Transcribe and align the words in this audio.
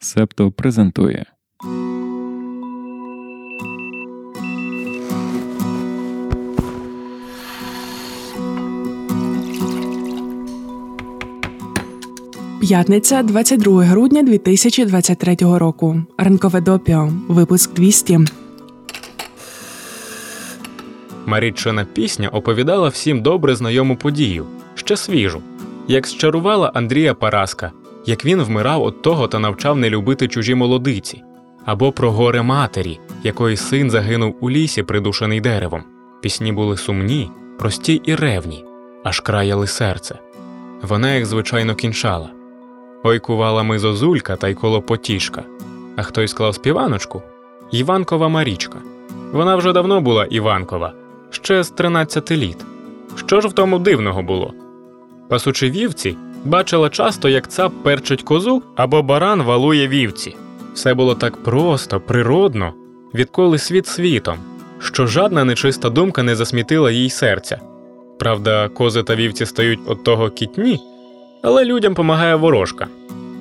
Септо 0.00 0.50
презентує. 0.50 1.26
П'ятниця 12.60 13.22
22 13.22 13.84
грудня 13.84 14.22
2023 14.22 15.36
року. 15.40 16.02
Ранкове 16.18 16.60
допіо. 16.60 17.12
Випуск 17.28 17.74
200. 17.74 18.18
Маріччина 21.26 21.84
пісня 21.84 22.28
оповідала 22.28 22.88
всім 22.88 23.22
добре 23.22 23.56
знайому 23.56 23.96
подію, 23.96 24.46
ще 24.74 24.96
свіжу, 24.96 25.42
як 25.88 26.06
зчарувала 26.06 26.72
Андрія 26.74 27.14
Параска, 27.14 27.72
як 28.06 28.24
він 28.24 28.42
вмирав 28.42 28.82
от 28.82 29.02
того 29.02 29.28
та 29.28 29.38
навчав 29.38 29.76
не 29.76 29.90
любити 29.90 30.28
чужі 30.28 30.54
молодиці, 30.54 31.22
або 31.64 31.92
про 31.92 32.10
горе 32.10 32.42
матері, 32.42 33.00
якої 33.22 33.56
син 33.56 33.90
загинув 33.90 34.36
у 34.40 34.50
лісі, 34.50 34.82
придушений 34.82 35.40
деревом. 35.40 35.82
Пісні 36.22 36.52
були 36.52 36.76
сумні, 36.76 37.30
прості 37.58 38.00
і 38.04 38.14
ревні, 38.14 38.64
аж 39.04 39.20
краяли 39.20 39.66
серце. 39.66 40.18
Вона, 40.82 41.14
як 41.14 41.26
звичайно, 41.26 41.74
кінчала. 41.74 42.30
Ой 43.04 43.18
кувала 43.18 43.62
ми 43.62 43.78
зозулька 43.78 44.36
та 44.36 44.48
й 44.48 44.54
колопотішка. 44.54 45.44
А 45.96 46.02
хтось 46.02 46.30
склав 46.30 46.54
співаночку 46.54 47.22
Іванкова 47.70 48.28
Марічка. 48.28 48.78
Вона 49.32 49.56
вже 49.56 49.72
давно 49.72 50.00
була 50.00 50.24
Іванкова, 50.24 50.92
ще 51.30 51.62
з 51.62 51.70
13 51.70 52.30
літ. 52.30 52.64
Що 53.16 53.40
ж 53.40 53.48
в 53.48 53.52
тому 53.52 53.78
дивного 53.78 54.22
було? 54.22 54.54
Пасучи 55.28 55.70
вівці, 55.70 56.16
бачила 56.44 56.90
часто, 56.90 57.28
як 57.28 57.48
цап 57.48 57.72
перчить 57.82 58.22
козу 58.22 58.62
або 58.76 59.02
баран 59.02 59.42
валує 59.42 59.88
вівці. 59.88 60.36
Все 60.74 60.94
було 60.94 61.14
так 61.14 61.36
просто, 61.36 62.00
природно, 62.00 62.72
відколи 63.14 63.58
світ 63.58 63.86
світом, 63.86 64.38
що 64.78 65.06
жадна 65.06 65.44
нечиста 65.44 65.90
думка 65.90 66.22
не 66.22 66.36
засмітила 66.36 66.90
їй 66.90 67.10
серця. 67.10 67.60
Правда, 68.18 68.68
кози 68.68 69.02
та 69.02 69.14
вівці 69.14 69.46
стають 69.46 69.80
от 69.86 70.04
того 70.04 70.30
кітні, 70.30 70.80
але 71.42 71.64
людям 71.64 71.94
помагає 71.94 72.34
ворожка. 72.34 72.86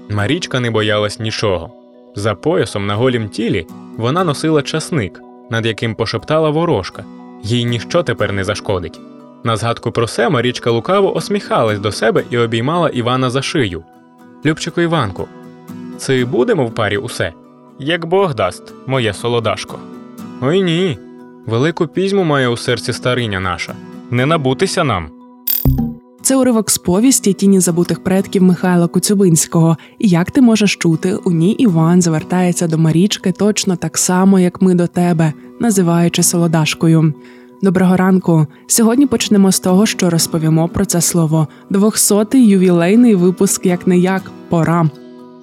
Марічка 0.09 0.59
не 0.59 0.71
боялась 0.71 1.19
нічого. 1.19 1.71
За 2.15 2.35
поясом 2.35 2.85
на 2.85 2.95
голім 2.95 3.29
тілі 3.29 3.67
вона 3.97 4.23
носила 4.23 4.61
часник, 4.61 5.21
над 5.49 5.65
яким 5.65 5.95
пошептала 5.95 6.49
ворожка, 6.49 7.03
їй 7.43 7.65
ніщо 7.65 8.03
тепер 8.03 8.33
не 8.33 8.43
зашкодить. 8.43 8.99
На 9.43 9.57
згадку 9.57 9.91
про 9.91 10.07
це 10.07 10.29
Марічка 10.29 10.71
лукаво 10.71 11.15
осміхалась 11.15 11.79
до 11.79 11.91
себе 11.91 12.23
і 12.29 12.37
обіймала 12.37 12.89
Івана 12.89 13.29
за 13.29 13.41
шию. 13.41 13.83
Любчику 14.45 14.81
Іванку, 14.81 15.27
це 15.97 16.25
будемо 16.25 16.65
в 16.65 16.75
парі 16.75 16.97
усе? 16.97 17.33
Як 17.79 18.05
Бог 18.05 18.35
дасть, 18.35 18.73
моє 18.87 19.13
солодашко. 19.13 19.79
Ой 20.41 20.63
ні. 20.63 20.97
Велику 21.45 21.87
пізьму 21.87 22.23
має 22.23 22.47
у 22.47 22.57
серці 22.57 22.93
стариня 22.93 23.39
наша. 23.39 23.73
Не 24.11 24.25
набутися 24.25 24.83
нам. 24.83 25.09
Це 26.21 26.35
уривок 26.35 26.69
з 26.69 26.77
повісті 26.77 27.33
тіні 27.33 27.59
забутих 27.59 28.03
предків 28.03 28.43
Михайла 28.43 28.87
Коцюбинського. 28.87 29.77
І 29.99 30.07
як 30.07 30.31
ти 30.31 30.41
можеш 30.41 30.75
чути, 30.75 31.15
у 31.15 31.31
ній 31.31 31.51
Іван 31.51 32.01
звертається 32.01 32.67
до 32.67 32.77
Марічки 32.77 33.31
точно 33.31 33.75
так 33.75 33.97
само, 33.97 34.39
як 34.39 34.61
ми 34.61 34.75
до 34.75 34.87
тебе, 34.87 35.33
називаючи 35.59 36.23
солодашкою. 36.23 37.13
Доброго 37.61 37.97
ранку. 37.97 38.47
Сьогодні 38.67 39.05
почнемо 39.05 39.51
з 39.51 39.59
того, 39.59 39.85
що 39.85 40.09
розповімо 40.09 40.67
про 40.67 40.85
це 40.85 41.01
слово. 41.01 41.47
Двохсотий 41.69 42.47
ювілейний 42.47 43.15
випуск 43.15 43.65
як 43.65 43.87
не 43.87 43.97
як 43.97 44.31
пора. 44.49 44.89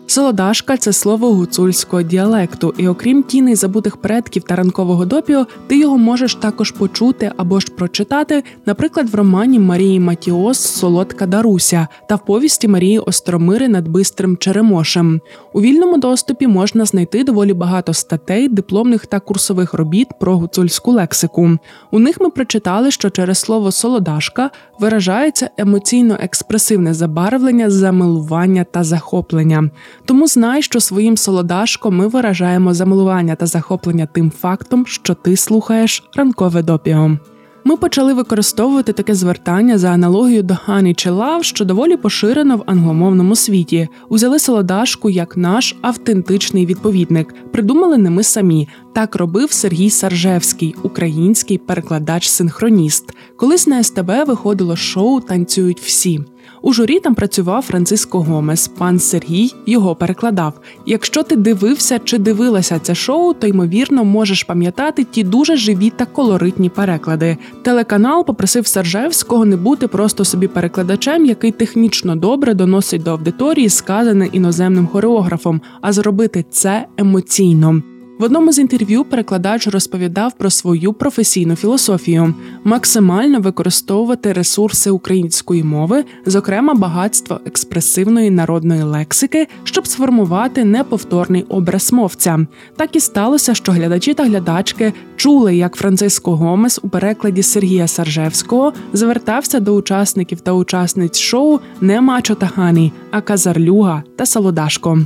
Солодашка 0.07 0.77
це 0.77 0.93
слово 0.93 1.35
гуцульського 1.35 2.03
діалекту, 2.03 2.75
і 2.79 2.89
окрім 2.89 3.23
тіни 3.23 3.57
забутих 3.57 3.97
предків 3.97 4.43
та 4.43 4.57
ранкового 4.57 5.05
допіо, 5.05 5.47
ти 5.67 5.79
його 5.79 5.99
можеш 5.99 6.35
також 6.35 6.71
почути 6.71 7.33
або 7.37 7.61
ж 7.61 7.67
прочитати, 7.67 8.45
наприклад, 8.67 9.11
в 9.11 9.15
романі 9.15 9.59
Марії 9.59 10.01
Матіос 10.01 10.59
Солодка 10.59 11.27
Даруся 11.27 11.89
та 12.09 12.15
в 12.15 12.25
повісті 12.25 12.69
Марії 12.69 12.99
Остромири 12.99 13.69
над 13.69 13.89
бистрим 13.89 14.37
Черемошем. 14.37 15.21
У 15.53 15.61
вільному 15.61 15.99
доступі 15.99 16.47
можна 16.47 16.85
знайти 16.85 17.25
доволі 17.25 17.53
багато 17.53 17.95
статей, 17.95 18.49
дипломних 18.49 19.07
та 19.07 19.21
курсових 19.21 19.75
робіт 19.75 20.09
про 20.21 20.37
гуцульську 20.37 20.93
лексику. 20.93 21.59
У 21.91 21.99
них 21.99 22.21
ми 22.21 22.31
прочитали, 22.31 22.91
що 22.91 23.11
через 23.11 23.39
слово 23.39 23.73
солодашка 23.73 24.51
виражається 24.79 25.51
емоційно 25.57 26.19
експресивне 26.21 26.95
забарвлення, 26.95 27.71
замилування 27.71 28.65
та 28.65 28.85
захоплення. 28.85 29.71
Тому 30.05 30.27
знай, 30.27 30.63
що 30.63 30.81
своїм 30.81 31.17
солодашком 31.17 31.97
ми 31.97 32.09
виражаємо 32.09 32.75
замилування 32.75 33.35
та 33.35 33.47
захоплення 33.47 34.07
тим 34.07 34.31
фактом, 34.31 34.87
що 34.87 35.15
ти 35.15 35.37
слухаєш 35.37 36.05
ранкове 36.15 36.63
допіо. 36.63 37.19
Ми 37.67 37.77
почали 37.77 38.15
використовувати 38.15 38.93
таке 38.93 39.15
звертання 39.15 39.79
за 39.79 39.89
аналогією 39.89 40.43
до 40.43 40.57
Хані 40.57 40.95
чи 40.95 41.11
Лав, 41.11 41.45
що 41.45 41.65
доволі 41.65 41.97
поширено 41.97 42.57
в 42.57 42.63
англомовному 42.67 43.37
світі. 43.37 43.89
Узяли 44.09 44.39
солодашку 44.39 45.11
як 45.11 45.37
наш 45.37 45.77
автентичний 45.83 46.67
відповідник. 46.67 47.35
Придумали 47.53 47.99
не 47.99 48.11
ми 48.11 48.23
самі. 48.23 48.69
Так 48.93 49.17
робив 49.17 49.53
Сергій 49.53 49.91
Саржевський, 49.91 50.75
український 50.83 51.59
перекладач-синхроніст. 51.59 53.05
Колись 53.37 53.67
на 53.67 53.83
СТБ 53.83 54.11
виходило 54.27 54.77
шоу 54.77 55.21
Танцюють 55.21 55.81
всі. 55.81 56.21
У 56.63 56.73
журі 56.73 57.01
там 57.01 57.15
працював 57.15 57.63
Франциско 57.63 58.21
Гомес. 58.21 58.69
Пан 58.69 58.99
Сергій 58.99 59.55
його 59.67 59.95
перекладав. 59.95 60.61
Якщо 60.87 61.23
ти 61.23 61.37
дивився 61.37 61.99
чи 62.05 62.19
дивилася 62.19 62.79
це 62.79 62.95
шоу, 62.95 63.35
то 63.35 63.47
ймовірно 63.47 64.05
можеш 64.05 64.45
пам'ятати 64.45 65.05
ті 65.05 65.25
дуже 65.25 65.57
живі 65.57 65.91
та 65.91 66.07
колоритні 66.07 66.69
переклади. 66.69 67.37
Телеканал 67.63 68.27
попросив 68.27 68.67
Саржевського 68.67 69.45
не 69.45 69.57
бути 69.57 69.89
просто 69.89 70.25
собі 70.25 70.49
перекладачем, 70.49 71.27
який 71.27 71.53
технічно 71.53 72.17
добре 72.17 72.55
доносить 72.55 73.03
до 73.03 73.11
аудиторії 73.11 73.69
сказане 73.69 74.27
іноземним 74.27 74.87
хореографом, 74.87 75.61
а 75.81 75.93
зробити 75.93 76.45
це 76.51 76.87
емоційно. 76.97 77.94
В 78.19 78.25
одному 78.25 78.53
з 78.53 78.59
інтерв'ю 78.59 79.05
перекладач 79.05 79.67
розповідав 79.67 80.33
про 80.33 80.51
свою 80.51 80.93
професійну 80.93 81.57
філософію 81.57 82.35
максимально 82.65 83.41
використовувати 83.41 84.33
ресурси 84.33 84.91
української 84.91 85.63
мови, 85.63 86.05
зокрема 86.27 86.75
багатство 86.75 87.41
експресивної 87.47 88.31
народної 88.31 88.83
лексики, 88.83 89.47
щоб 89.65 89.87
сформувати 89.87 90.65
неповторний 90.65 91.43
образ 91.49 91.93
мовця. 91.93 92.47
Так 92.77 92.97
і 92.97 93.01
сталося, 93.01 93.55
що 93.55 93.73
глядачі 93.73 94.15
та 94.15 94.25
глядачки 94.25 94.93
чули, 95.17 95.57
як 95.57 95.75
Франциско 95.75 96.37
Гомес 96.37 96.81
у 96.83 96.89
перекладі 96.89 97.43
Сергія 97.43 97.89
Саржевського 97.89 98.73
звертався 98.93 99.61
до 99.61 99.75
учасників 99.75 100.41
та 100.41 100.53
учасниць 100.53 101.19
шоу 101.19 101.59
не 101.81 102.01
Мачо 102.01 102.35
та 102.35 102.47
Хані, 102.47 102.93
а 103.11 103.21
Казарлюга 103.21 104.03
та 104.17 104.27
Солодашко. 104.27 104.99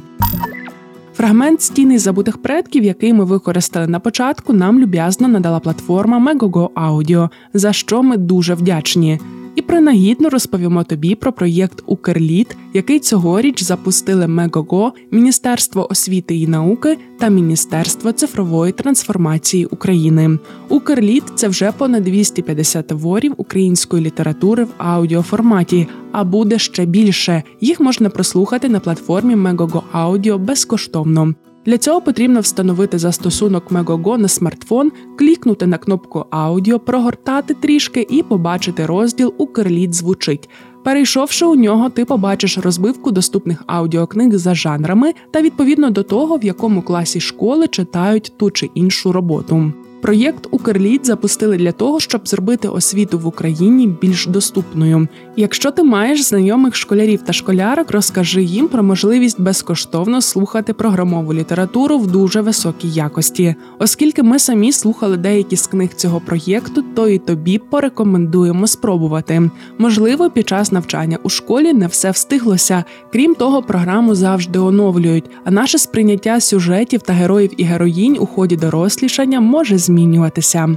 Фрагмент 1.18 1.62
стіни 1.62 1.98
забутих 1.98 2.42
предків, 2.42 2.84
який 2.84 3.12
ми 3.12 3.24
використали 3.24 3.86
на 3.86 4.00
початку, 4.00 4.52
нам 4.52 4.78
люб'язно 4.78 5.28
надала 5.28 5.60
платформа 5.60 6.32
Megogo 6.32 6.68
Audio, 6.68 7.28
за 7.54 7.72
що 7.72 8.02
ми 8.02 8.16
дуже 8.16 8.54
вдячні. 8.54 9.20
І 9.58 9.62
принагідно 9.62 10.28
розповімо 10.28 10.84
тобі 10.84 11.14
про 11.14 11.32
проєкт 11.32 11.82
Укрліт, 11.86 12.56
який 12.74 12.98
цьогоріч 12.98 13.62
запустили 13.62 14.26
Мегого, 14.26 14.92
Міністерство 15.10 15.90
освіти 15.90 16.36
і 16.36 16.46
науки 16.46 16.98
та 17.18 17.28
Міністерство 17.28 18.12
цифрової 18.12 18.72
трансформації 18.72 19.66
України. 19.66 20.38
Укрліт 20.68 21.22
це 21.34 21.48
вже 21.48 21.72
понад 21.72 22.04
250 22.04 22.86
творів 22.86 23.34
української 23.36 24.04
літератури 24.04 24.64
в 24.64 24.68
аудіоформаті, 24.78 25.88
а 26.12 26.24
буде 26.24 26.58
ще 26.58 26.84
більше. 26.84 27.42
Їх 27.60 27.80
можна 27.80 28.10
прослухати 28.10 28.68
на 28.68 28.80
платформі 28.80 29.36
Megogo 29.36 29.82
Audio 29.94 30.38
безкоштовно. 30.38 31.34
Для 31.68 31.78
цього 31.78 32.00
потрібно 32.00 32.40
встановити 32.40 32.98
застосунок 32.98 33.70
Megogo 33.70 34.16
на 34.16 34.28
смартфон, 34.28 34.92
клікнути 35.18 35.66
на 35.66 35.78
кнопку 35.78 36.24
аудіо, 36.30 36.78
прогортати 36.78 37.54
трішки 37.54 38.06
і 38.10 38.22
побачити 38.22 38.86
розділ 38.86 39.34
Укрліт 39.38 39.94
звучить. 39.94 40.48
Перейшовши 40.84 41.44
у 41.46 41.54
нього, 41.54 41.90
ти 41.90 42.04
побачиш 42.04 42.58
розбивку 42.58 43.10
доступних 43.10 43.64
аудіокниг 43.66 44.36
за 44.36 44.54
жанрами 44.54 45.12
та 45.30 45.42
відповідно 45.42 45.90
до 45.90 46.02
того, 46.02 46.36
в 46.36 46.44
якому 46.44 46.82
класі 46.82 47.20
школи 47.20 47.68
читають 47.68 48.32
ту 48.36 48.50
чи 48.50 48.70
іншу 48.74 49.12
роботу. 49.12 49.72
Проєкт 50.02 50.46
Укрліт 50.50 51.06
запустили 51.06 51.56
для 51.56 51.72
того, 51.72 52.00
щоб 52.00 52.28
зробити 52.28 52.68
освіту 52.68 53.18
в 53.18 53.26
Україні 53.26 53.86
більш 53.86 54.26
доступною. 54.26 55.08
Якщо 55.36 55.70
ти 55.70 55.82
маєш 55.82 56.22
знайомих 56.22 56.76
школярів 56.76 57.22
та 57.22 57.32
школярок, 57.32 57.90
розкажи 57.90 58.42
їм 58.42 58.68
про 58.68 58.82
можливість 58.82 59.40
безкоштовно 59.40 60.20
слухати 60.20 60.72
програмову 60.72 61.34
літературу 61.34 61.98
в 61.98 62.06
дуже 62.06 62.40
високій 62.40 62.88
якості. 62.88 63.54
Оскільки 63.78 64.22
ми 64.22 64.38
самі 64.38 64.72
слухали 64.72 65.16
деякі 65.16 65.56
з 65.56 65.66
книг 65.66 65.90
цього 65.96 66.20
проєкту, 66.20 66.84
то 66.94 67.08
і 67.08 67.18
тобі 67.18 67.58
порекомендуємо 67.58 68.66
спробувати. 68.66 69.50
Можливо, 69.78 70.30
під 70.30 70.48
час 70.48 70.72
навчання 70.72 71.18
у 71.22 71.28
школі 71.28 71.72
не 71.72 71.86
все 71.86 72.10
встиглося. 72.10 72.84
Крім 73.12 73.34
того, 73.34 73.62
програму 73.62 74.14
завжди 74.14 74.58
оновлюють. 74.58 75.30
А 75.44 75.50
наше 75.50 75.78
сприйняття 75.78 76.40
сюжетів 76.40 77.02
та 77.02 77.12
героїв 77.12 77.50
і 77.56 77.64
героїнь 77.64 78.16
у 78.20 78.26
ході 78.26 78.56
дорослішання 78.56 79.40
може 79.40 79.78
змінюватися. 79.88 80.76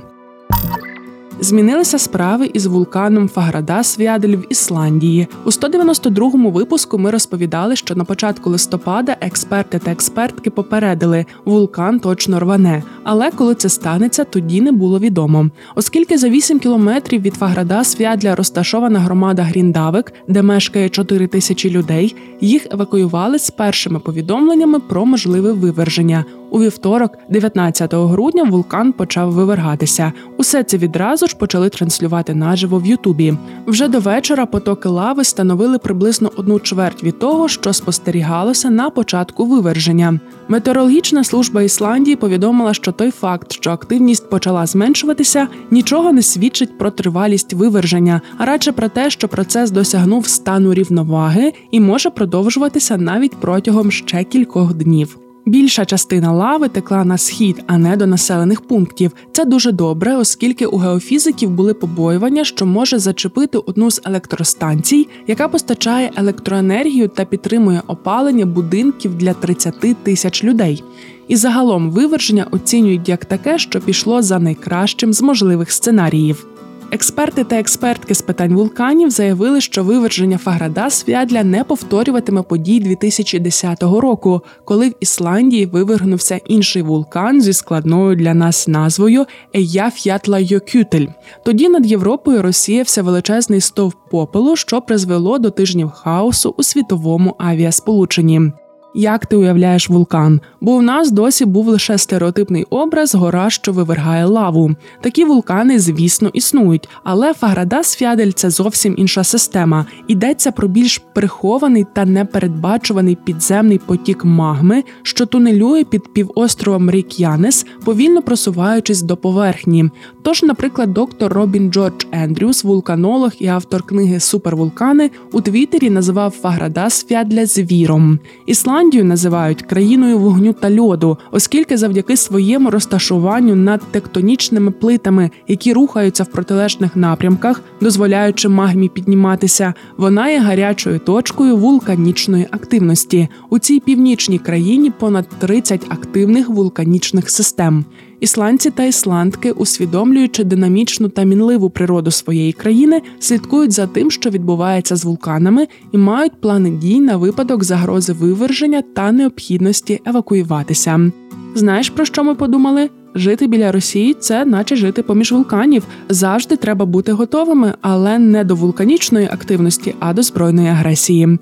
Змінилися 1.39 1.99
справи 1.99 2.49
із 2.53 2.65
вулканом 2.65 3.29
Фаграда 3.29 3.83
Свядель 3.83 4.35
в 4.35 4.45
Ісландії. 4.49 5.27
У 5.45 5.49
192-му 5.49 6.51
випуску 6.51 6.97
ми 6.97 7.11
розповідали, 7.11 7.75
що 7.75 7.95
на 7.95 8.03
початку 8.03 8.49
листопада 8.49 9.15
експерти 9.21 9.79
та 9.79 9.91
експертки 9.91 10.49
попередили, 10.49 11.25
вулкан 11.45 11.99
точно 11.99 12.39
рване. 12.39 12.83
Але 13.03 13.31
коли 13.31 13.55
це 13.55 13.69
станеться, 13.69 14.23
тоді 14.23 14.61
не 14.61 14.71
було 14.71 14.99
відомо. 14.99 15.49
Оскільки 15.75 16.17
за 16.17 16.29
8 16.29 16.59
кілометрів 16.59 17.21
від 17.21 17.33
Фаграда 17.33 17.83
Свядля 17.83 18.35
розташована 18.35 18.99
громада 18.99 19.43
Гріндавик, 19.43 20.13
де 20.27 20.41
мешкає 20.41 20.89
4 20.89 21.27
тисячі 21.27 21.69
людей, 21.69 22.15
їх 22.41 22.67
евакуювали 22.71 23.39
з 23.39 23.51
першими 23.51 23.99
повідомленнями 23.99 24.79
про 24.79 25.05
можливе 25.05 25.53
виверження. 25.53 26.25
У 26.51 26.59
вівторок, 26.59 27.17
19 27.29 27.93
грудня, 27.93 28.43
вулкан 28.43 28.93
почав 28.93 29.31
вивергатися. 29.31 30.13
Усе 30.37 30.63
це 30.63 30.77
відразу 30.77 31.27
ж 31.27 31.37
почали 31.37 31.69
транслювати 31.69 32.35
наживо 32.35 32.79
в 32.79 32.85
Ютубі. 32.85 33.33
Вже 33.67 33.87
до 33.87 33.99
вечора 33.99 34.45
потоки 34.45 34.89
лави 34.89 35.23
становили 35.23 35.77
приблизно 35.77 36.31
одну 36.35 36.59
чверть 36.59 37.03
від 37.03 37.19
того, 37.19 37.47
що 37.47 37.73
спостерігалося 37.73 38.69
на 38.69 38.89
початку 38.89 39.45
виверження. 39.45 40.19
Метеорологічна 40.47 41.23
служба 41.23 41.61
Ісландії 41.61 42.15
повідомила, 42.15 42.73
що 42.73 42.91
той 42.91 43.11
факт, 43.11 43.51
що 43.51 43.71
активність 43.71 44.29
почала 44.29 44.65
зменшуватися, 44.65 45.47
нічого 45.71 46.13
не 46.13 46.21
свідчить 46.21 46.77
про 46.77 46.91
тривалість 46.91 47.53
виверження, 47.53 48.21
а 48.37 48.45
радше 48.45 48.71
про 48.71 48.89
те, 48.89 49.09
що 49.09 49.27
процес 49.27 49.71
досягнув 49.71 50.27
стану 50.27 50.73
рівноваги 50.73 51.53
і 51.71 51.79
може 51.79 52.09
продовжуватися 52.09 52.97
навіть 52.97 53.35
протягом 53.35 53.91
ще 53.91 54.23
кількох 54.23 54.73
днів. 54.73 55.17
Більша 55.45 55.85
частина 55.85 56.31
лави 56.31 56.69
текла 56.69 57.05
на 57.05 57.17
схід, 57.17 57.63
а 57.67 57.77
не 57.77 57.97
до 57.97 58.07
населених 58.07 58.61
пунктів. 58.61 59.11
Це 59.31 59.45
дуже 59.45 59.71
добре, 59.71 60.15
оскільки 60.15 60.65
у 60.65 60.77
геофізиків 60.77 61.49
були 61.49 61.73
побоювання, 61.73 62.43
що 62.43 62.65
може 62.65 62.99
зачепити 62.99 63.57
одну 63.57 63.91
з 63.91 64.01
електростанцій, 64.05 65.07
яка 65.27 65.47
постачає 65.47 66.11
електроенергію 66.15 67.07
та 67.07 67.25
підтримує 67.25 67.81
опалення 67.87 68.45
будинків 68.45 69.15
для 69.15 69.33
30 69.33 70.03
тисяч 70.03 70.43
людей. 70.43 70.83
І 71.27 71.35
загалом 71.35 71.91
виверження 71.91 72.47
оцінюють 72.51 73.09
як 73.09 73.25
таке, 73.25 73.57
що 73.57 73.81
пішло 73.81 74.21
за 74.21 74.39
найкращим 74.39 75.13
з 75.13 75.21
можливих 75.21 75.71
сценаріїв. 75.71 76.45
Експерти 76.93 77.43
та 77.43 77.55
експертки 77.59 78.15
з 78.15 78.21
питань 78.21 78.53
вулканів 78.53 79.09
заявили, 79.09 79.61
що 79.61 79.83
виверження 79.83 80.37
Фаграда 80.37 80.89
Свядля 80.89 81.43
не 81.43 81.63
повторюватиме 81.63 82.41
подій 82.41 82.79
2010 82.79 83.83
року, 83.83 84.41
коли 84.65 84.89
в 84.89 84.93
Ісландії 84.99 85.65
вивергнувся 85.65 86.39
інший 86.45 86.81
вулкан 86.81 87.41
зі 87.41 87.53
складною 87.53 88.15
для 88.15 88.33
нас 88.33 88.67
назвою 88.67 89.25
Еяф'ятла-Йокютель. 89.53 91.07
Тоді 91.45 91.69
над 91.69 91.85
Європою 91.85 92.41
розсіявся 92.41 93.03
величезний 93.03 93.61
стовп 93.61 93.95
попелу, 94.11 94.55
що 94.55 94.81
призвело 94.81 95.39
до 95.39 95.49
тижнів 95.49 95.89
хаосу 95.89 96.55
у 96.57 96.63
світовому 96.63 97.35
авіасполученні. 97.37 98.51
Як 98.93 99.25
ти 99.25 99.35
уявляєш 99.35 99.89
вулкан? 99.89 100.41
Бо 100.61 100.71
у 100.71 100.81
нас 100.81 101.11
досі 101.11 101.45
був 101.45 101.67
лише 101.67 101.97
стереотипний 101.97 102.65
образ 102.69 103.15
гора, 103.15 103.49
що 103.49 103.71
вивергає 103.71 104.25
лаву. 104.25 104.71
Такі 105.01 105.25
вулкани, 105.25 105.79
звісно, 105.79 106.29
існують, 106.33 106.89
але 107.03 107.33
Фаградас 107.33 107.95
Фядель 107.95 108.31
це 108.31 108.49
зовсім 108.49 108.95
інша 108.97 109.23
система. 109.23 109.85
Йдеться 110.07 110.51
про 110.51 110.67
більш 110.67 110.97
прихований 110.97 111.85
та 111.93 112.05
непередбачуваний 112.05 113.17
підземний 113.23 113.77
потік 113.77 114.25
магми, 114.25 114.83
що 115.03 115.25
тунелює 115.25 115.83
під 115.83 116.13
півостровом 116.13 116.91
Рік'янес, 116.91 117.65
повільно 117.85 118.21
просуваючись 118.21 119.01
до 119.01 119.17
поверхні. 119.17 119.89
Тож, 120.23 120.43
наприклад, 120.43 120.93
доктор 120.93 121.33
Робін 121.33 121.71
Джордж 121.71 122.05
Ендрюс, 122.11 122.63
вулканолог 122.63 123.31
і 123.39 123.47
автор 123.47 123.83
книги 123.83 124.19
Супервулкани, 124.19 125.11
у 125.31 125.41
Твіттері 125.41 125.89
називав 125.89 126.31
Фаградас 126.31 127.05
Фядля 127.05 127.45
звіром. 127.45 128.19
Іслам 128.45 128.80
Ісландію 128.81 129.05
називають 129.05 129.61
країною 129.61 130.19
вогню 130.19 130.53
та 130.53 130.77
льоду, 130.79 131.17
оскільки 131.31 131.77
завдяки 131.77 132.17
своєму 132.17 132.69
розташуванню 132.69 133.55
над 133.55 133.81
тектонічними 133.91 134.71
плитами, 134.71 135.31
які 135.47 135.73
рухаються 135.73 136.23
в 136.23 136.27
протилежних 136.27 136.95
напрямках, 136.95 137.61
дозволяючи 137.81 138.49
магмі 138.49 138.89
підніматися, 138.89 139.73
вона 139.97 140.29
є 140.29 140.39
гарячою 140.39 140.99
точкою 140.99 141.57
вулканічної 141.57 142.47
активності. 142.51 143.27
У 143.49 143.59
цій 143.59 143.79
північній 143.79 144.39
країні 144.39 144.91
понад 144.99 145.27
30 145.39 145.85
активних 145.89 146.49
вулканічних 146.49 147.29
систем. 147.29 147.85
Ісландці 148.21 148.69
та 148.71 148.83
ісландки, 148.83 149.51
усвідомлюючи 149.51 150.43
динамічну 150.43 151.09
та 151.09 151.23
мінливу 151.23 151.69
природу 151.69 152.11
своєї 152.11 152.53
країни, 152.53 153.01
слідкують 153.19 153.71
за 153.71 153.87
тим, 153.87 154.11
що 154.11 154.29
відбувається 154.29 154.95
з 154.95 155.05
вулканами, 155.05 155.67
і 155.91 155.97
мають 155.97 156.41
плани 156.41 156.69
дій 156.69 156.99
на 156.99 157.17
випадок 157.17 157.63
загрози 157.63 158.13
виверження 158.13 158.83
та 158.95 159.11
необхідності 159.11 160.01
евакуюватися. 160.05 161.11
Знаєш 161.55 161.89
про 161.89 162.05
що 162.05 162.23
ми 162.23 162.35
подумали? 162.35 162.89
Жити 163.15 163.47
біля 163.47 163.71
Росії 163.71 164.13
це 164.13 164.45
наче 164.45 164.75
жити 164.75 165.03
поміж 165.03 165.31
вулканів. 165.31 165.83
Завжди 166.09 166.55
треба 166.55 166.85
бути 166.85 167.11
готовими, 167.11 167.73
але 167.81 168.19
не 168.19 168.43
до 168.43 168.55
вулканічної 168.55 169.27
активності, 169.31 169.95
а 169.99 170.13
до 170.13 170.23
збройної 170.23 170.67
агресії. 170.67 171.39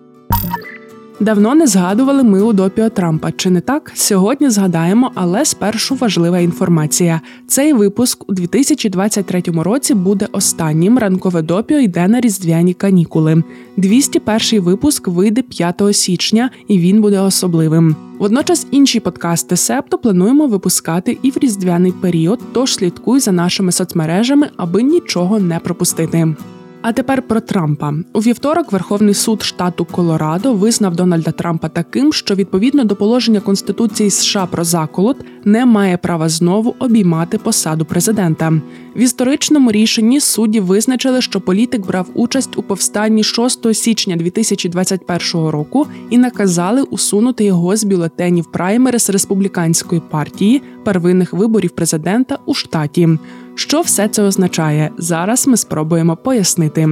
Давно 1.19 1.55
не 1.55 1.67
згадували 1.67 2.23
ми 2.23 2.41
у 2.41 2.53
допіо 2.53 2.89
Трампа. 2.89 3.31
Чи 3.31 3.49
не 3.49 3.61
так? 3.61 3.91
Сьогодні 3.95 4.49
згадаємо, 4.49 5.11
але 5.15 5.45
спершу 5.45 5.95
важлива 5.95 6.39
інформація. 6.39 7.21
Цей 7.47 7.73
випуск 7.73 8.29
у 8.29 8.33
2023 8.33 9.43
році 9.55 9.93
буде 9.93 10.27
останнім. 10.31 10.97
Ранкове 10.97 11.41
допіо 11.41 11.77
йде 11.77 12.07
на 12.07 12.21
різдвяні 12.21 12.73
канікули. 12.73 13.43
201 13.77 14.61
випуск 14.61 15.07
вийде 15.07 15.41
5 15.41 15.81
січня, 15.91 16.49
і 16.67 16.79
він 16.79 17.01
буде 17.01 17.19
особливим. 17.19 17.95
Водночас 18.19 18.67
інші 18.71 18.99
подкасти 18.99 19.57
Септо 19.57 19.97
плануємо 19.97 20.47
випускати 20.47 21.17
і 21.21 21.31
в 21.31 21.37
різдвяний 21.37 21.91
період. 21.91 22.39
Тож 22.51 22.75
слідкуй 22.75 23.19
за 23.19 23.31
нашими 23.31 23.71
соцмережами, 23.71 24.49
аби 24.57 24.83
нічого 24.83 25.39
не 25.39 25.59
пропустити. 25.59 26.35
А 26.81 26.93
тепер 26.93 27.21
про 27.21 27.39
Трампа 27.39 27.93
у 28.13 28.19
вівторок. 28.19 28.71
Верховний 28.71 29.13
суд 29.13 29.43
штату 29.43 29.85
Колорадо 29.85 30.53
визнав 30.53 30.95
Дональда 30.95 31.31
Трампа 31.31 31.69
таким, 31.69 32.13
що 32.13 32.35
відповідно 32.35 32.83
до 32.83 32.95
положення 32.95 33.39
Конституції 33.39 34.09
США 34.09 34.45
про 34.45 34.63
заколот 34.63 35.17
не 35.45 35.65
має 35.65 35.97
права 35.97 36.29
знову 36.29 36.75
обіймати 36.79 37.37
посаду 37.37 37.85
президента. 37.85 38.53
В 38.99 39.01
історичному 39.01 39.71
рішенні 39.71 40.19
судді 40.19 40.59
визначили, 40.59 41.21
що 41.21 41.41
політик 41.41 41.85
брав 41.85 42.07
участь 42.13 42.57
у 42.57 42.63
повстанні 42.63 43.23
6 43.23 43.75
січня 43.75 44.15
2021 44.15 45.47
року 45.47 45.87
і 46.09 46.17
наказали 46.17 46.81
усунути 46.81 47.43
його 47.43 47.75
з 47.75 47.83
бюлетенів 47.83 48.45
праймерис 48.51 49.09
республіканської 49.09 50.01
партії 50.09 50.61
первинних 50.83 51.33
виборів 51.33 51.69
президента 51.69 52.39
у 52.45 52.53
штаті. 52.53 53.09
Що 53.55 53.81
все 53.81 54.07
це 54.07 54.23
означає? 54.23 54.91
Зараз 54.97 55.47
ми 55.47 55.57
спробуємо 55.57 56.15
пояснити. 56.15 56.89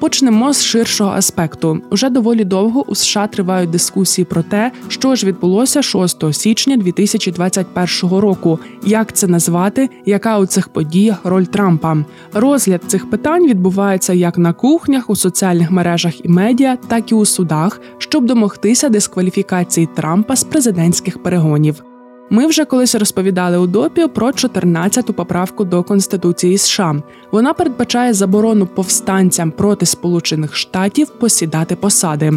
Почнемо 0.00 0.52
з 0.52 0.62
ширшого 0.62 1.10
аспекту. 1.10 1.80
Уже 1.90 2.10
доволі 2.10 2.44
довго 2.44 2.84
у 2.86 2.94
США 2.94 3.26
тривають 3.26 3.70
дискусії 3.70 4.24
про 4.24 4.42
те, 4.42 4.72
що 4.88 5.14
ж 5.14 5.26
відбулося 5.26 5.82
6 5.82 6.34
січня 6.34 6.76
2021 6.76 8.18
року. 8.18 8.58
Як 8.84 9.12
це 9.12 9.26
назвати? 9.26 9.90
Яка 10.06 10.38
у 10.38 10.46
цих 10.46 10.68
подіях 10.68 11.16
роль 11.24 11.44
Трампа? 11.44 11.96
Розгляд 12.32 12.82
цих 12.86 13.10
питань 13.10 13.46
відбувається 13.46 14.12
як 14.12 14.38
на 14.38 14.52
кухнях, 14.52 15.10
у 15.10 15.16
соціальних 15.16 15.70
мережах 15.70 16.24
і 16.24 16.28
медіа, 16.28 16.76
так 16.88 17.12
і 17.12 17.14
у 17.14 17.24
судах, 17.24 17.80
щоб 17.98 18.26
домогтися 18.26 18.88
дискваліфікації 18.88 19.88
Трампа 19.94 20.36
з 20.36 20.44
президентських 20.44 21.22
перегонів. 21.22 21.87
Ми 22.30 22.46
вже 22.46 22.64
колись 22.64 22.94
розповідали 22.94 23.58
у 23.58 23.66
допі 23.66 24.06
про 24.06 24.28
14-ту 24.28 25.12
поправку 25.12 25.64
до 25.64 25.82
Конституції 25.82 26.58
США. 26.58 27.02
Вона 27.32 27.52
передбачає 27.52 28.12
заборону 28.12 28.66
повстанцям 28.66 29.50
проти 29.50 29.86
Сполучених 29.86 30.56
Штатів 30.56 31.08
посідати 31.08 31.76
посади. 31.76 32.32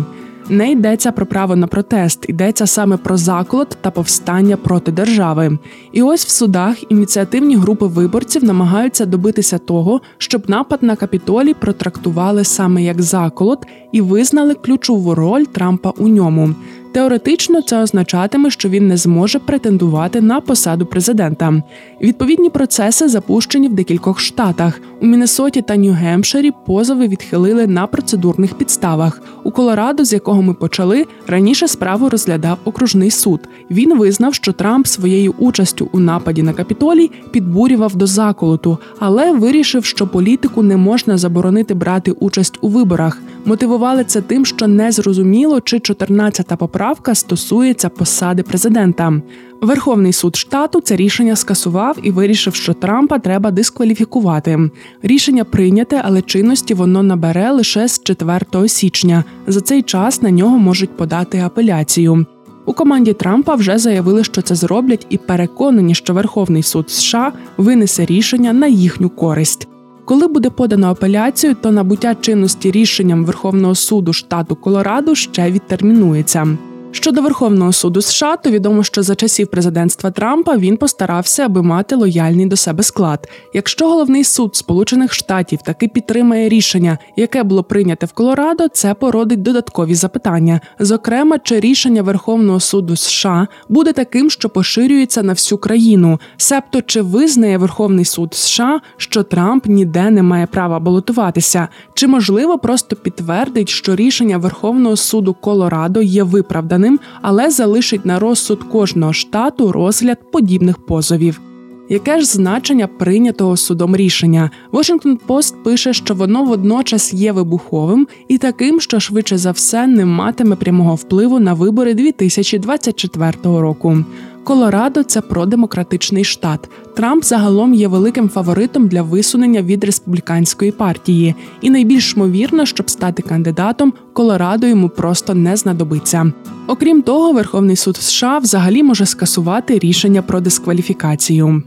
Не 0.50 0.72
йдеться 0.72 1.12
про 1.12 1.26
право 1.26 1.56
на 1.56 1.68
протест, 1.68 2.30
йдеться 2.30 2.68
саме 2.68 2.98
про 2.98 3.18
заколот 3.18 3.78
та 3.82 3.92
повстання 3.92 4.58
проти 4.58 4.92
держави. 4.92 5.58
І 5.92 6.02
ось 6.02 6.26
в 6.26 6.30
судах 6.30 6.92
ініціативні 6.92 7.56
групи 7.56 7.86
виборців 7.86 8.44
намагаються 8.44 9.06
добитися 9.06 9.58
того, 9.58 10.02
щоб 10.18 10.50
напад 10.50 10.84
на 10.84 10.96
капітолій 10.96 11.54
протрактували 11.54 12.44
саме 12.44 12.84
як 12.84 13.02
заколот 13.02 13.66
і 13.92 14.02
визнали 14.02 14.54
ключову 14.54 15.16
роль 15.16 15.44
Трампа 15.44 15.94
у 15.98 16.08
ньому. 16.08 16.56
Теоретично 16.92 17.62
це 17.62 17.82
означатиме, 17.82 18.50
що 18.50 18.70
він 18.70 18.88
не 18.88 18.98
зможе 18.98 19.40
претендувати 19.40 20.22
на 20.22 20.42
посаду 20.42 20.86
президента. 20.86 21.64
Відповідні 22.02 22.50
процеси 22.50 23.08
запущені 23.08 23.68
в 23.68 23.74
декількох 23.74 24.20
штатах. 24.20 24.82
У 25.02 25.06
Міннесоті 25.06 25.62
та 25.62 25.78
Нью-Гемпширі 25.78 26.52
позови 26.66 27.08
відхилили 27.08 27.68
на 27.68 27.88
процедурних 27.88 28.54
підставах. 28.54 29.22
У 29.44 29.52
Колорадо, 29.52 30.06
з 30.06 30.14
якого 30.14 30.42
ми 30.42 30.54
почали, 30.54 31.06
раніше 31.28 31.68
справу 31.68 32.10
розглядав 32.10 32.58
окружний 32.66 33.12
суд. 33.12 33.40
Він 33.72 33.98
визнав, 33.98 34.34
що 34.34 34.54
Трамп 34.54 34.88
своєю 34.88 35.34
участю 35.38 35.90
у 35.92 36.00
нападі 36.00 36.44
на 36.44 36.54
капітолій 36.54 37.12
підбурював 37.32 37.96
до 37.96 38.08
заколоту, 38.08 38.78
але 39.00 39.32
вирішив, 39.32 39.86
що 39.86 40.08
політику 40.08 40.64
не 40.64 40.78
можна 40.78 41.18
заборонити 41.18 41.74
брати 41.74 42.12
участь 42.12 42.58
у 42.62 42.68
виборах. 42.68 43.22
Мотивували 43.46 44.04
це 44.04 44.22
тим, 44.22 44.46
що 44.46 44.68
не 44.68 44.92
зрозуміло, 44.92 45.62
чи 45.62 45.78
14-та 45.78 46.56
поправка 46.56 47.16
стосується 47.16 47.90
посади 47.90 48.44
президента. 48.44 49.22
Верховний 49.62 50.14
суд 50.14 50.36
штату 50.36 50.82
це 50.82 50.96
рішення 50.96 51.36
скасував 51.36 51.98
і 52.04 52.12
вирішив, 52.12 52.56
що 52.56 52.74
Трампа 52.74 53.20
треба 53.20 53.52
дискваліфікувати. 53.52 54.70
Рішення 55.04 55.44
прийняте, 55.44 56.02
але 56.04 56.22
чинності 56.22 56.74
воно 56.74 57.04
набере 57.04 57.52
лише 57.52 57.88
з 57.88 58.04
4 58.04 58.68
січня. 58.68 59.24
За 59.48 59.62
цей 59.62 59.82
час 59.82 60.22
на 60.22 60.32
нього 60.32 60.58
можуть 60.58 60.98
подати 60.98 61.40
апеляцію. 61.40 62.26
У 62.66 62.74
команді 62.74 63.14
Трампа 63.14 63.56
вже 63.56 63.78
заявили, 63.78 64.24
що 64.24 64.42
це 64.42 64.56
зроблять, 64.56 65.06
і 65.10 65.18
переконані, 65.18 65.96
що 65.96 66.14
Верховний 66.14 66.64
суд 66.64 66.90
США 66.90 67.34
винесе 67.58 68.06
рішення 68.06 68.54
на 68.54 68.68
їхню 68.68 69.10
користь. 69.10 69.68
Коли 70.06 70.28
буде 70.28 70.50
подано 70.50 70.88
апеляцію, 70.88 71.56
то 71.62 71.72
набуття 71.72 72.16
чинності 72.16 72.72
рішенням 72.72 73.26
Верховного 73.26 73.76
суду 73.76 74.14
штату 74.14 74.56
Колорадо 74.56 75.16
ще 75.16 75.52
відтермінується. 75.52 76.58
Щодо 76.94 77.22
Верховного 77.22 77.74
суду 77.74 78.02
США, 78.02 78.38
то 78.38 78.50
відомо, 78.50 78.84
що 78.84 79.04
за 79.04 79.16
часів 79.16 79.48
президентства 79.48 80.12
Трампа 80.12 80.58
він 80.58 80.78
постарався, 80.78 81.46
аби 81.46 81.64
мати 81.64 81.96
лояльний 81.96 82.46
до 82.46 82.56
себе 82.56 82.84
склад. 82.84 83.30
Якщо 83.54 83.90
головний 83.90 84.24
суд 84.24 84.56
Сполучених 84.56 85.14
Штатів 85.14 85.60
таки 85.66 85.88
підтримає 85.88 86.50
рішення, 86.50 86.98
яке 87.16 87.44
було 87.44 87.64
прийняте 87.64 88.06
в 88.06 88.12
Колорадо, 88.12 88.68
це 88.68 88.94
породить 88.94 89.42
додаткові 89.42 89.96
запитання. 89.96 90.62
Зокрема, 90.80 91.40
чи 91.40 91.60
рішення 91.60 92.02
Верховного 92.02 92.60
суду 92.60 92.96
США 92.96 93.48
буде 93.70 93.94
таким, 93.94 94.30
що 94.30 94.50
поширюється 94.50 95.24
на 95.24 95.34
всю 95.34 95.60
країну, 95.60 96.20
себто 96.38 96.82
чи 96.82 97.02
визнає 97.02 97.58
Верховний 97.58 98.06
суд 98.06 98.34
США, 98.34 98.82
що 98.98 99.24
Трамп 99.24 99.66
ніде 99.66 100.10
не 100.10 100.24
має 100.24 100.46
права 100.46 100.80
балотуватися, 100.80 101.68
чи 101.94 102.08
можливо 102.08 102.58
просто 102.58 102.96
підтвердить, 102.96 103.70
що 103.70 103.96
рішення 103.96 104.38
Верховного 104.38 104.96
суду 104.96 105.34
Колорадо 105.34 106.02
є 106.02 106.24
виправданим 106.24 106.81
визнаним, 106.82 107.00
але 107.22 107.50
залишить 107.50 108.06
на 108.06 108.20
розсуд 108.20 108.64
кожного 108.64 109.14
штату 109.14 109.72
розгляд 109.72 110.32
подібних 110.32 110.78
позовів. 110.78 111.42
Яке 111.90 112.20
ж 112.20 112.26
значення 112.26 112.88
прийнятого 112.88 113.58
судом 113.58 113.96
рішення? 113.96 114.52
Washington 114.72 115.18
Post 115.28 115.64
пише, 115.64 115.94
що 115.94 116.14
воно 116.16 116.44
водночас 116.44 117.14
є 117.14 117.32
вибуховим 117.32 118.08
і 118.28 118.38
таким, 118.38 118.82
що 118.82 119.00
швидше 119.00 119.38
за 119.38 119.52
все 119.52 119.88
не 119.88 120.06
матиме 120.06 120.56
прямого 120.56 120.96
впливу 120.96 121.40
на 121.40 121.54
вибори 121.54 121.94
2024 121.94 123.34
року. 123.44 123.98
Колорадо 124.44 125.04
це 125.04 125.22
продемократичний 125.22 126.24
штат. 126.24 126.70
Трамп 126.96 127.24
загалом 127.24 127.74
є 127.74 127.88
великим 127.88 128.30
фаворитом 128.30 128.88
для 128.88 129.02
висунення 129.02 129.62
від 129.62 129.84
республіканської 129.84 130.72
партії, 130.72 131.36
і 131.62 131.70
найбільш 131.70 132.16
ймовірно, 132.16 132.66
щоб 132.66 132.90
стати 132.90 133.22
кандидатом, 133.22 133.94
Колорадо 134.14 134.68
йому 134.68 134.90
просто 134.90 135.34
не 135.34 135.58
знадобиться. 135.58 136.32
Окрім 136.68 137.02
того, 137.02 137.32
Верховний 137.32 137.76
суд 137.76 137.98
США 137.98 138.38
взагалі 138.38 138.84
може 138.84 139.06
скасувати 139.06 139.80
рішення 139.80 140.22
про 140.22 140.40
дискваліфікацію. 140.40 141.64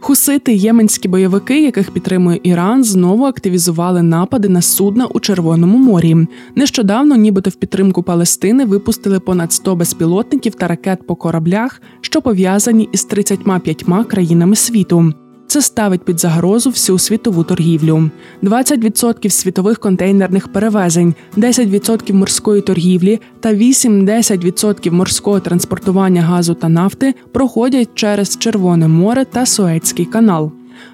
Хусити 0.00 0.54
єменські 0.54 1.08
бойовики, 1.08 1.62
яких 1.62 1.90
підтримує 1.90 2.40
Іран, 2.42 2.84
знову 2.84 3.24
активізували 3.24 4.02
напади 4.02 4.48
на 4.48 4.62
судна 4.62 5.06
у 5.06 5.20
Червоному 5.20 5.78
морі. 5.78 6.16
Нещодавно, 6.54 7.16
нібито 7.16 7.50
в 7.50 7.54
підтримку 7.54 8.02
Палестини, 8.02 8.64
випустили 8.64 9.20
понад 9.20 9.52
100 9.52 9.76
безпілотників 9.76 10.54
та 10.54 10.68
ракет 10.68 11.06
по 11.06 11.14
кораблях, 11.16 11.82
що 12.00 12.22
пов'язані 12.22 12.88
із 12.92 13.04
35 13.04 13.84
країнами 14.08 14.56
світу. 14.56 15.12
Це 15.48 15.62
ставить 15.62 16.04
під 16.04 16.20
загрозу 16.20 16.70
всю 16.70 16.98
світову 16.98 17.44
торгівлю. 17.44 18.10
20% 18.42 19.30
світових 19.30 19.78
контейнерних 19.78 20.48
перевезень, 20.48 21.14
10% 21.36 22.12
морської 22.12 22.62
торгівлі 22.62 23.20
та 23.40 23.54
8-10% 23.54 24.90
морського 24.90 25.40
транспортування 25.40 26.22
газу 26.22 26.54
та 26.54 26.68
нафти 26.68 27.14
проходять 27.32 27.88
через 27.94 28.38
Червоне 28.38 28.88
море 28.88 29.24
та 29.24 29.46
Суецький 29.46 30.04
канал. 30.04 30.52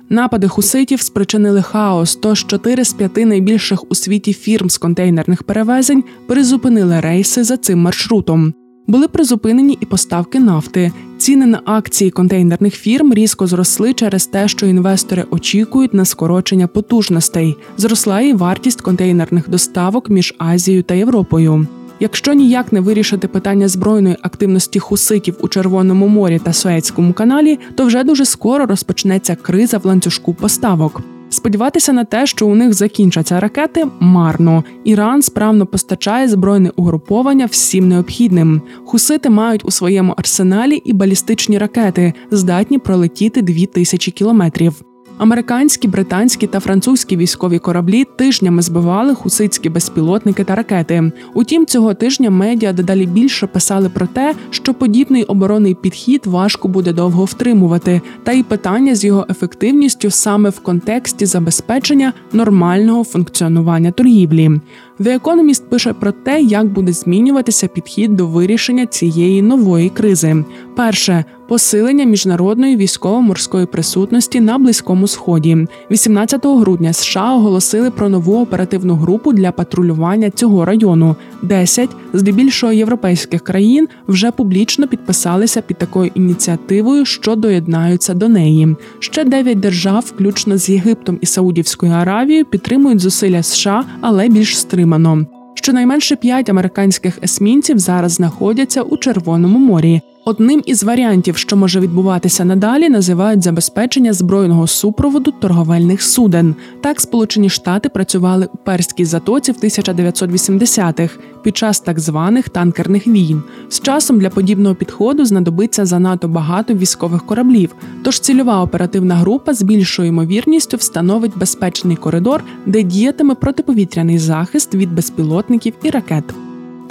Напади 0.09 0.49
хуситів 0.49 1.01
спричинили 1.01 1.63
хаос. 1.63 2.17
Тож 2.17 2.47
4 2.47 2.85
з 2.85 2.93
5 2.93 3.17
найбільших 3.17 3.91
у 3.91 3.95
світі 3.95 4.33
фірм 4.33 4.71
з 4.71 4.79
контейнерних 4.79 5.43
перевезень 5.43 6.05
призупинили 6.27 7.01
рейси 7.01 7.45
за 7.45 7.57
цим 7.57 7.79
маршрутом. 7.79 8.55
Були 8.87 9.09
призупинені 9.09 9.79
і 9.81 9.87
поставки 9.87 10.41
нафти. 10.41 10.93
Ціни 11.19 11.47
на 11.47 11.61
акції 11.65 12.11
контейнерних 12.11 12.75
фірм 12.75 13.15
різко 13.15 13.47
зросли 13.47 13.95
через 13.95 14.27
те, 14.27 14.49
що 14.49 14.67
інвестори 14.67 15.25
очікують 15.31 15.95
на 15.95 16.05
скорочення 16.05 16.67
потужностей. 16.67 17.57
Зросла 17.77 18.21
і 18.21 18.33
вартість 18.33 18.81
контейнерних 18.81 19.51
доставок 19.51 20.11
між 20.11 20.35
Азією 20.39 20.83
та 20.83 20.95
Європою. 20.95 21.67
Якщо 22.01 22.33
ніяк 22.33 22.73
не 22.73 22.81
вирішити 22.81 23.29
питання 23.29 23.69
збройної 23.69 24.17
активності 24.23 24.79
хуситів 24.79 25.37
у 25.41 25.49
Червоному 25.49 26.09
морі 26.09 26.39
та 26.45 26.53
Суецькому 26.53 27.13
каналі, 27.13 27.59
то 27.75 27.85
вже 27.85 28.05
дуже 28.05 28.25
скоро 28.25 28.67
розпочнеться 28.67 29.37
криза 29.37 29.79
в 29.79 29.87
ланцюжку 29.87 30.35
поставок. 30.35 31.03
Сподіватися 31.35 31.93
на 31.93 32.05
те, 32.05 32.27
що 32.27 32.47
у 32.47 32.55
них 32.55 32.75
закінчаться 32.75 33.41
ракети, 33.41 33.87
марно. 34.01 34.65
Іран 34.85 35.23
справно 35.23 35.67
постачає 35.67 36.29
збройне 36.29 36.71
угруповання 36.77 37.47
всім 37.47 37.89
необхідним. 37.89 38.63
Хусити 38.87 39.31
мають 39.31 39.65
у 39.65 39.71
своєму 39.71 40.15
арсеналі 40.17 40.77
і 40.77 40.93
балістичні 40.93 41.59
ракети, 41.59 42.13
здатні 42.31 42.79
пролетіти 42.79 43.43
дві 43.43 43.67
тисячі 43.67 44.13
кілометрів. 44.13 44.94
Американські, 45.19 45.89
британські 45.89 46.47
та 46.47 46.61
французькі 46.61 47.17
військові 47.17 47.59
кораблі 47.59 48.05
тижнями 48.05 48.63
збивали 48.63 49.15
хусицькі 49.15 49.69
безпілотники 49.69 50.45
та 50.45 50.55
ракети. 50.55 51.13
Утім, 51.35 51.67
цього 51.67 51.95
тижня 51.95 52.31
медіа 52.31 52.73
дедалі 52.73 53.07
більше 53.07 53.47
писали 53.47 53.89
про 53.89 54.07
те, 54.07 54.35
що 54.51 54.75
подібний 54.75 55.25
оборонний 55.25 55.75
підхід 55.75 56.27
важко 56.27 56.69
буде 56.69 56.93
довго 56.93 57.25
втримувати, 57.25 58.01
та 58.23 58.33
й 58.33 58.43
питання 58.43 58.95
з 58.95 59.05
його 59.05 59.27
ефективністю 59.31 60.11
саме 60.11 60.51
в 60.51 60.61
контексті 60.61 61.27
забезпечення 61.27 62.13
нормального 62.33 63.05
функціонування 63.05 63.91
торгівлі. 63.91 64.61
The 65.01 65.21
Economist 65.21 65.63
пише 65.69 65.93
про 65.93 66.13
те, 66.13 66.41
як 66.41 66.67
буде 66.67 66.93
змінюватися 66.93 67.69
підхід 67.69 68.17
до 68.17 68.27
вирішення 68.27 68.87
цієї 68.87 69.43
нової 69.43 69.89
кризи. 69.89 70.45
Перше 70.77 71.25
посилення 71.49 72.05
міжнародної 72.05 72.77
військово-морської 72.77 73.67
присутності 73.67 74.41
на 74.41 74.59
близькому 74.59 75.09
сході. 75.09 75.67
18 75.91 76.47
грудня 76.47 76.93
США 76.93 77.35
оголосили 77.35 77.91
про 77.91 78.09
нову 78.09 78.43
оперативну 78.43 78.95
групу 78.95 79.33
для 79.33 79.53
патрулювання 79.53 80.31
цього 80.31 80.65
району. 80.65 81.17
10 81.43 81.91
здебільшого 82.13 82.73
європейських 82.73 83.45
країн 83.45 83.89
вже 84.09 84.31
публічно 84.31 84.89
підписалися 84.89 85.61
під 85.61 85.79
такою 85.79 86.11
ініціативою, 86.15 87.05
що 87.05 87.37
доєднаються 87.37 88.15
до 88.15 88.29
неї. 88.29 88.77
Ще 88.99 89.25
9 89.25 89.61
держав, 89.61 90.05
включно 90.07 90.59
з 90.59 90.69
Єгиптом 90.69 91.19
і 91.21 91.27
Саудівською 91.27 91.93
Аравією, 91.93 92.45
підтримують 92.45 93.01
зусилля 93.01 93.43
США, 93.43 93.85
але 94.01 94.29
більш 94.29 94.59
стримано. 94.85 95.27
Щонайменше 95.55 96.17
п'ять 96.17 96.49
американських 96.49 97.19
есмінців 97.23 97.79
зараз 97.79 98.13
знаходяться 98.13 98.83
у 98.83 98.97
Червоному 98.97 99.59
морі. 99.59 100.01
Одним 100.27 100.63
із 100.67 100.85
варіантів, 100.85 101.37
що 101.37 101.57
може 101.57 101.81
відбуватися 101.81 102.45
надалі, 102.45 102.89
називають 102.89 103.43
забезпечення 103.43 104.13
збройного 104.13 104.67
супроводу 104.67 105.31
торговельних 105.31 106.03
суден. 106.03 106.55
Так, 106.81 107.01
Сполучені 107.01 107.49
Штати 107.49 107.89
працювали 107.89 108.49
у 108.55 108.57
перській 108.57 109.05
затоці 109.05 109.53
в 109.53 109.55
1980-х 109.55 111.19
під 111.43 111.57
час 111.57 111.81
так 111.81 112.01
званих 112.01 112.49
танкерних 112.49 113.07
війн. 113.07 113.43
З 113.69 113.81
часом 113.81 114.19
для 114.19 114.31
подібного 114.31 114.75
підходу 114.75 115.25
знадобиться 115.25 115.85
занадто 115.85 116.29
багато 116.29 116.75
військових 116.75 117.27
кораблів. 117.27 117.75
Тож 118.03 118.21
цільова 118.21 118.63
оперативна 118.63 119.15
група 119.15 119.55
з 119.55 119.63
більшою 119.63 120.09
ймовірністю 120.09 120.77
встановить 120.77 121.39
безпечний 121.39 121.97
коридор, 121.97 122.45
де 122.67 122.83
діятиме 122.83 123.35
протиповітряний 123.35 124.19
захист 124.19 124.75
від 124.75 124.95
безпілотників 124.95 125.75
і 125.83 125.91
ракет. 125.91 126.25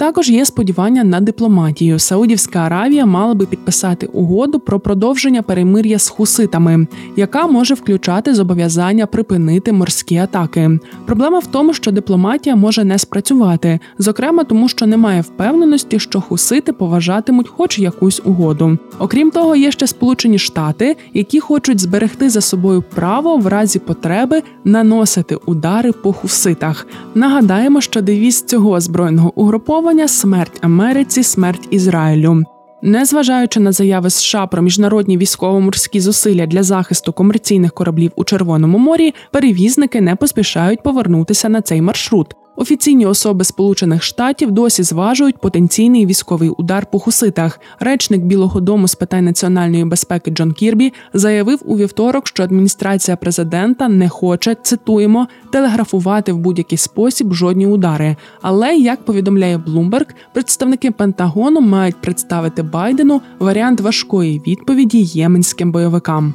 Також 0.04 0.30
є 0.30 0.44
сподівання 0.44 1.04
на 1.04 1.20
дипломатію. 1.20 1.98
Саудівська 1.98 2.58
Аравія 2.58 3.06
мала 3.06 3.34
би 3.34 3.46
підписати 3.46 4.06
угоду 4.06 4.60
про 4.60 4.80
продовження 4.80 5.42
перемир'я 5.42 5.98
з 5.98 6.08
хуситами, 6.08 6.86
яка 7.16 7.46
може 7.46 7.74
включати 7.74 8.34
зобов'язання 8.34 9.06
припинити 9.06 9.72
морські 9.72 10.16
атаки. 10.16 10.78
Проблема 11.06 11.38
в 11.38 11.46
тому, 11.46 11.74
що 11.74 11.90
дипломатія 11.90 12.56
може 12.56 12.84
не 12.84 12.98
спрацювати, 12.98 13.78
зокрема 13.98 14.44
тому, 14.44 14.68
що 14.68 14.86
немає 14.86 15.20
впевненості, 15.20 15.98
що 15.98 16.20
хусити 16.20 16.72
поважатимуть 16.72 17.48
хоч 17.48 17.78
якусь 17.78 18.22
угоду. 18.24 18.78
Окрім 18.98 19.30
того, 19.30 19.56
є 19.56 19.70
ще 19.70 19.86
Сполучені 19.86 20.38
Штати, 20.38 20.96
які 21.14 21.40
хочуть 21.40 21.80
зберегти 21.80 22.30
за 22.30 22.40
собою 22.40 22.84
право 22.94 23.36
в 23.36 23.46
разі 23.46 23.78
потреби 23.78 24.42
наносити 24.64 25.36
удари 25.46 25.92
по 25.92 26.12
хуситах. 26.12 26.86
Нагадаємо, 27.14 27.80
що 27.80 28.00
девіз 28.00 28.42
цього 28.42 28.80
збройного 28.80 29.32
угруповання 29.34 29.93
смерть 30.08 30.58
Америці, 30.60 31.22
смерть 31.22 31.68
Ізраїлю. 31.70 32.42
Незважаючи 32.82 33.60
на 33.60 33.72
заяви 33.72 34.10
США 34.10 34.46
про 34.46 34.62
міжнародні 34.62 35.18
військово-морські 35.18 36.00
зусилля 36.00 36.46
для 36.46 36.62
захисту 36.62 37.12
комерційних 37.12 37.72
кораблів 37.72 38.12
у 38.16 38.24
Червоному 38.24 38.78
морі, 38.78 39.14
перевізники 39.30 40.00
не 40.00 40.16
поспішають 40.16 40.82
повернутися 40.82 41.48
на 41.48 41.62
цей 41.62 41.82
маршрут. 41.82 42.36
Офіційні 42.56 43.06
особи 43.06 43.44
Сполучених 43.44 44.02
Штатів 44.02 44.50
досі 44.50 44.82
зважують 44.82 45.38
потенційний 45.38 46.06
військовий 46.06 46.48
удар 46.48 46.86
по 46.86 46.98
хуситах. 46.98 47.60
Речник 47.80 48.20
Білого 48.20 48.60
Дому 48.60 48.88
з 48.88 48.94
питань 48.94 49.24
національної 49.24 49.84
безпеки 49.84 50.30
Джон 50.30 50.52
Кірбі 50.52 50.92
заявив 51.14 51.62
у 51.64 51.76
вівторок, 51.76 52.26
що 52.26 52.42
адміністрація 52.42 53.16
президента 53.16 53.88
не 53.88 54.08
хоче 54.08 54.56
цитуємо 54.62 55.28
телеграфувати 55.52 56.32
в 56.32 56.38
будь-який 56.38 56.78
спосіб 56.78 57.32
жодні 57.32 57.66
удари. 57.66 58.16
Але 58.42 58.76
як 58.76 59.04
повідомляє 59.04 59.58
Блумберг, 59.58 60.06
представники 60.32 60.90
Пентагону 60.90 61.60
мають 61.60 62.00
представити 62.00 62.62
Байдену 62.62 63.20
варіант 63.38 63.80
важкої 63.80 64.42
відповіді 64.46 65.02
єменським 65.02 65.72
бойовикам. 65.72 66.34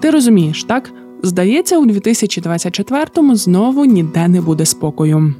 Ти 0.00 0.10
розумієш, 0.10 0.64
так? 0.64 0.92
Здається, 1.22 1.78
у 1.78 1.86
2024-му 1.86 3.36
знову 3.36 3.84
ніде 3.84 4.28
не 4.28 4.40
буде 4.40 4.66
спокою. 4.66 5.34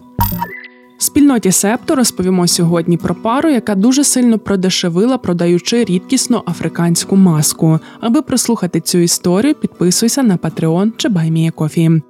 Спільноті 0.99 1.53
Септо 1.53 1.95
розповімо 1.95 2.47
сьогодні 2.47 2.97
про 2.97 3.15
пару, 3.15 3.51
яка 3.51 3.75
дуже 3.75 4.05
сильно 4.05 4.39
продешевила, 4.39 5.19
продаючи 5.19 5.85
рідкісну 5.85 6.43
африканську 6.47 7.17
маску. 7.17 7.79
Аби 8.01 8.23
прослухати 8.23 8.81
цю 8.81 8.99
історію, 8.99 9.55
підписуйся 9.55 10.23
на 10.23 10.37
Patreon 10.37 10.93
чи 10.97 11.09
BuyMeACoffee. 11.09 12.03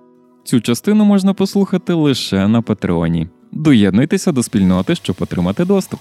Цю 0.44 0.60
частину 0.60 1.04
можна 1.04 1.34
послухати 1.34 1.92
лише 1.92 2.48
на 2.48 2.62
Патреоні. 2.62 3.28
Доєднуйтеся 3.52 4.32
до 4.32 4.42
спільноти, 4.42 4.94
щоб 4.94 5.16
отримати 5.20 5.64
доступ. 5.64 6.00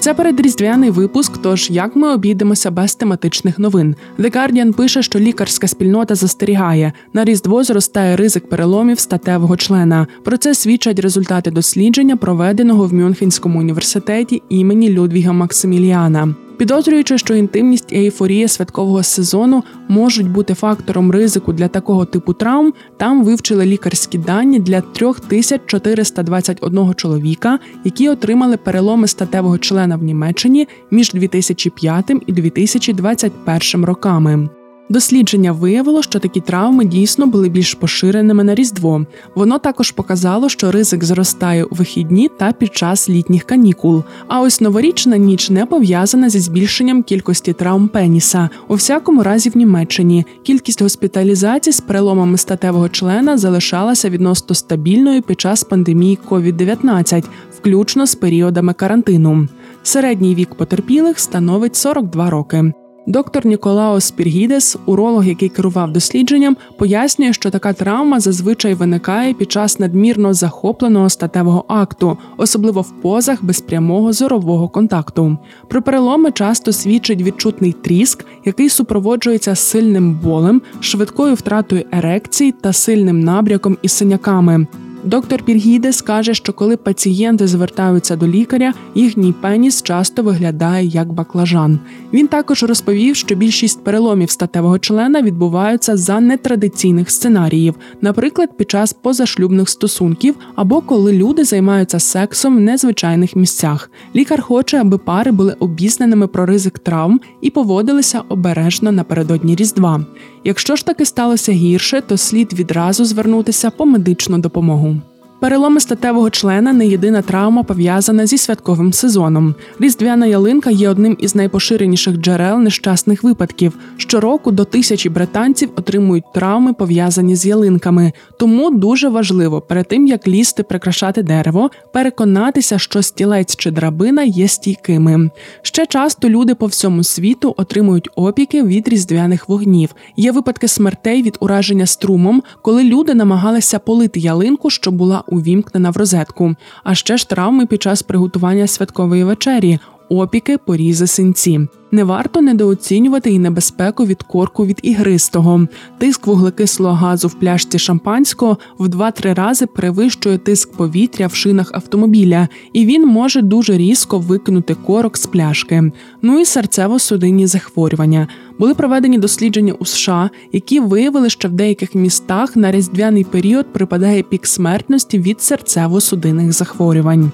Це 0.00 0.14
передріздвяний 0.14 0.90
випуск. 0.90 1.38
Тож 1.38 1.70
як 1.70 1.96
ми 1.96 2.14
обійдемося 2.14 2.70
без 2.70 2.94
тематичних 2.94 3.58
новин? 3.58 3.96
The 4.18 4.36
Guardian 4.36 4.72
пише, 4.72 5.02
що 5.02 5.18
лікарська 5.18 5.68
спільнота 5.68 6.14
застерігає 6.14 6.92
на 7.12 7.24
різдво 7.24 7.64
зростає 7.64 8.16
ризик 8.16 8.48
переломів 8.48 9.00
статевого 9.00 9.56
члена. 9.56 10.06
Про 10.24 10.36
це 10.36 10.54
свідчать 10.54 10.98
результати 10.98 11.50
дослідження, 11.50 12.16
проведеного 12.16 12.86
в 12.86 12.94
Мюнхенському 12.94 13.58
університеті 13.58 14.42
імені 14.48 14.90
Людвіга 14.90 15.32
Максиміліана. 15.32 16.34
Підозрюючи, 16.60 17.18
що 17.18 17.34
інтимність 17.34 17.92
і 17.92 17.96
ейфорія 17.96 18.48
святкового 18.48 19.02
сезону 19.02 19.64
можуть 19.88 20.30
бути 20.30 20.54
фактором 20.54 21.10
ризику 21.10 21.52
для 21.52 21.68
такого 21.68 22.04
типу 22.04 22.32
травм, 22.32 22.72
там 22.96 23.24
вивчили 23.24 23.66
лікарські 23.66 24.18
дані 24.18 24.58
для 24.58 24.80
3421 24.80 26.94
чоловіка, 26.94 27.58
які 27.84 28.08
отримали 28.08 28.56
переломи 28.56 29.08
статевого 29.08 29.58
члена 29.58 29.96
в 29.96 30.02
Німеччині 30.02 30.68
між 30.90 31.12
2005 31.12 32.10
і 32.26 32.32
2021 32.32 33.84
роками. 33.84 34.48
Дослідження 34.90 35.52
виявило, 35.52 36.02
що 36.02 36.18
такі 36.18 36.40
травми 36.40 36.84
дійсно 36.84 37.26
були 37.26 37.48
більш 37.48 37.74
поширеними 37.74 38.44
на 38.44 38.54
різдво. 38.54 39.06
Воно 39.34 39.58
також 39.58 39.90
показало, 39.90 40.48
що 40.48 40.70
ризик 40.70 41.04
зростає 41.04 41.64
у 41.64 41.74
вихідні 41.74 42.30
та 42.38 42.52
під 42.52 42.76
час 42.76 43.08
літніх 43.08 43.44
канікул. 43.44 44.02
А 44.28 44.40
ось 44.40 44.60
новорічна 44.60 45.16
ніч 45.16 45.50
не 45.50 45.66
пов'язана 45.66 46.30
зі 46.30 46.40
збільшенням 46.40 47.02
кількості 47.02 47.52
травм 47.52 47.88
пеніса. 47.88 48.50
У 48.68 48.74
всякому 48.74 49.22
разі, 49.22 49.50
в 49.50 49.56
Німеччині 49.56 50.26
кількість 50.42 50.82
госпіталізацій 50.82 51.72
з 51.72 51.80
переломами 51.80 52.38
статевого 52.38 52.88
члена 52.88 53.38
залишалася 53.38 54.10
відносно 54.10 54.54
стабільною 54.54 55.22
під 55.22 55.40
час 55.40 55.64
пандемії 55.64 56.18
COVID-19, 56.28 57.24
включно 57.58 58.06
з 58.06 58.14
періодами 58.14 58.72
карантину. 58.72 59.48
Середній 59.82 60.34
вік 60.34 60.54
потерпілих 60.54 61.18
становить 61.18 61.76
42 61.76 62.30
роки. 62.30 62.72
Доктор 63.10 63.46
Ніколао 63.46 64.00
Спіргідес, 64.00 64.76
уролог, 64.86 65.26
який 65.26 65.48
керував 65.48 65.92
дослідженням, 65.92 66.56
пояснює, 66.78 67.32
що 67.32 67.50
така 67.50 67.72
травма 67.72 68.20
зазвичай 68.20 68.74
виникає 68.74 69.34
під 69.34 69.52
час 69.52 69.78
надмірно 69.78 70.34
захопленого 70.34 71.10
статевого 71.10 71.64
акту, 71.68 72.18
особливо 72.36 72.80
в 72.80 72.90
позах 72.90 73.44
без 73.44 73.60
прямого 73.60 74.12
зорового 74.12 74.68
контакту. 74.68 75.38
Про 75.68 75.82
переломи 75.82 76.32
часто 76.32 76.72
свідчить 76.72 77.22
відчутний 77.22 77.72
тріск, 77.72 78.24
який 78.44 78.68
супроводжується 78.68 79.54
сильним 79.54 80.20
болем, 80.22 80.62
швидкою 80.80 81.34
втратою 81.34 81.84
ерекції 81.92 82.52
та 82.52 82.72
сильним 82.72 83.20
набряком 83.20 83.76
і 83.82 83.88
синяками. 83.88 84.66
Доктор 85.04 85.42
Піргідес 85.42 86.02
каже, 86.02 86.34
що 86.34 86.52
коли 86.52 86.76
пацієнти 86.76 87.46
звертаються 87.46 88.16
до 88.16 88.26
лікаря, 88.26 88.72
їхній 88.94 89.32
пеніс 89.32 89.82
часто 89.82 90.22
виглядає 90.22 90.86
як 90.86 91.12
баклажан. 91.12 91.78
Він 92.12 92.28
також 92.28 92.62
розповів, 92.62 93.16
що 93.16 93.34
більшість 93.34 93.84
переломів 93.84 94.30
статевого 94.30 94.78
члена 94.78 95.22
відбуваються 95.22 95.96
за 95.96 96.20
нетрадиційних 96.20 97.10
сценаріїв, 97.10 97.74
наприклад, 98.00 98.56
під 98.56 98.70
час 98.70 98.92
позашлюбних 98.92 99.68
стосунків 99.68 100.34
або 100.54 100.80
коли 100.80 101.12
люди 101.12 101.44
займаються 101.44 101.98
сексом 101.98 102.56
в 102.56 102.60
незвичайних 102.60 103.36
місцях. 103.36 103.90
Лікар 104.16 104.42
хоче, 104.42 104.80
аби 104.80 104.98
пари 104.98 105.32
були 105.32 105.56
обізнаними 105.58 106.26
про 106.26 106.46
ризик 106.46 106.78
травм 106.78 107.20
і 107.40 107.50
поводилися 107.50 108.22
обережно 108.28 108.92
напередодні 108.92 109.54
різдва. 109.54 110.04
Якщо 110.44 110.76
ж 110.76 110.86
таки 110.86 111.04
сталося 111.04 111.52
гірше, 111.52 112.00
то 112.00 112.16
слід 112.16 112.52
відразу 112.52 113.04
звернутися 113.04 113.70
по 113.70 113.86
медичну 113.86 114.38
допомогу. 114.38 114.96
Переломи 115.40 115.80
статевого 115.80 116.30
члена 116.30 116.72
не 116.72 116.86
єдина 116.86 117.22
травма 117.22 117.62
пов'язана 117.62 118.26
зі 118.26 118.38
святковим 118.38 118.92
сезоном. 118.92 119.54
Різдвяна 119.78 120.26
ялинка 120.26 120.70
є 120.70 120.88
одним 120.88 121.16
із 121.20 121.34
найпоширеніших 121.34 122.16
джерел 122.16 122.58
нещасних 122.58 123.24
випадків. 123.24 123.78
Щороку 123.96 124.50
до 124.50 124.64
тисячі 124.64 125.10
британців 125.10 125.70
отримують 125.76 126.32
травми, 126.34 126.72
пов'язані 126.72 127.36
з 127.36 127.46
ялинками. 127.46 128.12
Тому 128.38 128.70
дуже 128.70 129.08
важливо 129.08 129.60
перед 129.60 129.88
тим 129.88 130.06
як 130.06 130.28
лізти 130.28 130.62
прикрашати 130.62 131.22
дерево, 131.22 131.70
переконатися, 131.92 132.78
що 132.78 133.02
стілець 133.02 133.56
чи 133.56 133.70
драбина 133.70 134.22
є 134.22 134.48
стійкими. 134.48 135.30
Ще 135.62 135.86
часто 135.86 136.28
люди 136.28 136.54
по 136.54 136.66
всьому 136.66 137.04
світу 137.04 137.54
отримують 137.56 138.08
опіки 138.16 138.62
від 138.62 138.88
різдвяних 138.88 139.48
вогнів. 139.48 139.94
Є 140.16 140.32
випадки 140.32 140.68
смертей 140.68 141.22
від 141.22 141.36
ураження 141.40 141.86
струмом, 141.86 142.42
коли 142.62 142.84
люди 142.84 143.14
намагалися 143.14 143.78
полити 143.78 144.20
ялинку, 144.20 144.70
що 144.70 144.90
була 144.90 145.22
увімкнена 145.30 145.90
в 145.90 145.96
розетку. 145.96 146.54
А 146.84 146.94
ще 146.94 147.16
ж 147.16 147.28
травми 147.28 147.66
під 147.66 147.82
час 147.82 148.02
приготування 148.02 148.66
святкової 148.66 149.24
вечері. 149.24 149.78
Опіки, 150.12 150.58
порізи, 150.58 151.06
синці. 151.06 151.68
Не 151.90 152.04
варто 152.04 152.40
недооцінювати 152.40 153.30
і 153.30 153.38
небезпеку 153.38 154.06
від 154.06 154.22
корку 154.22 154.66
від 154.66 154.78
ігристого. 154.82 155.66
Тиск 155.98 156.26
вуглекислого 156.26 156.94
газу 156.94 157.28
в 157.28 157.34
пляшці 157.34 157.78
шампанського 157.78 158.58
в 158.78 158.88
2-3 158.88 159.34
рази 159.34 159.66
перевищує 159.66 160.38
тиск 160.38 160.72
повітря 160.72 161.26
в 161.26 161.34
шинах 161.34 161.70
автомобіля, 161.74 162.48
і 162.72 162.86
він 162.86 163.06
може 163.06 163.42
дуже 163.42 163.76
різко 163.76 164.18
викинути 164.18 164.74
корок 164.74 165.16
з 165.16 165.26
пляшки. 165.26 165.92
Ну 166.22 166.40
і 166.40 166.44
серцево-судинні 166.44 167.46
захворювання. 167.46 168.28
Були 168.58 168.74
проведені 168.74 169.18
дослідження 169.18 169.72
у 169.72 169.84
США, 169.84 170.30
які 170.52 170.80
виявили, 170.80 171.30
що 171.30 171.48
в 171.48 171.52
деяких 171.52 171.94
містах 171.94 172.56
на 172.56 172.72
різдвяний 172.72 173.24
період 173.24 173.72
припадає 173.72 174.22
пік 174.22 174.46
смертності 174.46 175.18
від 175.18 175.36
серцево-судинних 175.36 176.52
захворювань. 176.52 177.32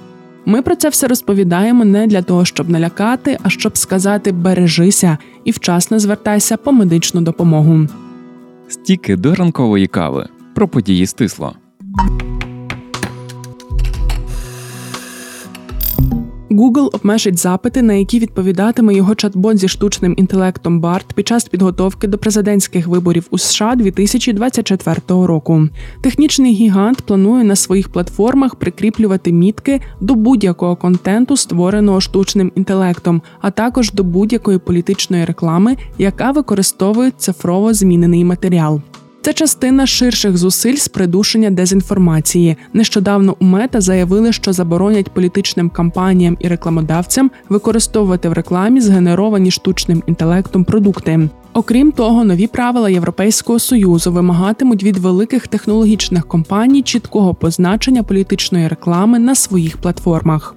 Ми 0.49 0.63
про 0.63 0.77
це 0.77 0.89
все 0.89 1.09
розповідаємо 1.09 1.85
не 1.85 2.07
для 2.07 2.23
того, 2.23 2.45
щоб 2.45 2.71
налякати, 2.71 3.39
а 3.43 3.51
щоб 3.51 3.79
сказати 3.79 4.33
бережися 4.33 5.19
і 5.45 5.51
вчасно 5.51 5.99
звертайся 5.99 6.57
по 6.57 6.73
медичну 6.73 7.21
допомогу. 7.21 7.87
Стіки 8.69 9.17
до 9.17 9.35
ранкової 9.35 9.87
кави 9.87 10.29
про 10.55 10.69
події 10.69 11.07
стисло. 11.07 11.55
Google 16.57 16.89
обмежить 16.93 17.39
запити, 17.39 17.83
на 17.83 17.95
які 17.95 18.19
відповідатиме 18.19 18.95
його 18.95 19.13
чат-бот 19.13 19.57
зі 19.57 19.69
штучним 19.69 20.15
інтелектом 20.19 20.81
BART 20.81 21.05
під 21.15 21.29
час 21.29 21.45
підготовки 21.45 22.07
до 22.07 22.19
президентських 22.19 22.87
виборів 22.87 23.27
у 23.31 23.39
США 23.39 23.75
2024 23.77 25.01
року. 25.09 25.69
Технічний 26.01 26.55
гігант 26.55 27.01
планує 27.01 27.45
на 27.45 27.57
своїх 27.57 27.89
платформах 27.89 28.55
прикріплювати 28.55 29.33
мітки 29.33 29.81
до 30.01 30.15
будь-якого 30.15 30.77
контенту, 30.77 31.37
створеного 31.37 32.01
штучним 32.01 32.53
інтелектом, 32.55 33.23
а 33.41 33.51
також 33.51 33.93
до 33.93 34.05
будь-якої 34.05 34.59
політичної 34.59 35.25
реклами, 35.25 35.77
яка 35.99 36.31
використовує 36.31 37.13
цифрово 37.19 37.75
змінений 37.75 38.25
матеріал. 38.25 38.81
Це 39.27 39.33
частина 39.33 39.87
ширших 39.87 40.37
зусиль 40.37 40.77
з 40.77 40.89
придушення 40.89 41.51
дезінформації. 41.51 42.57
Нещодавно 42.73 43.37
у 43.41 43.45
мета 43.45 43.81
заявили, 43.81 44.33
що 44.33 44.53
заборонять 44.53 45.11
політичним 45.11 45.71
кампаніям 45.71 46.37
і 46.41 46.49
рекламодавцям 46.49 47.31
використовувати 47.49 48.29
в 48.29 48.33
рекламі 48.33 48.81
згенеровані 48.81 49.51
штучним 49.51 50.03
інтелектом 50.07 50.65
продукти. 50.65 51.29
Окрім 51.53 51.93
того, 51.93 52.25
нові 52.25 52.47
правила 52.47 52.91
Європейського 52.91 53.59
союзу 53.59 54.13
вимагатимуть 54.13 54.83
від 54.83 54.97
великих 54.97 55.49
технологічних 55.49 56.27
компаній 56.27 56.83
чіткого 56.83 57.35
позначення 57.35 58.03
політичної 58.03 58.69
реклами 58.69 59.19
на 59.19 59.35
своїх 59.35 59.77
платформах. 59.77 60.56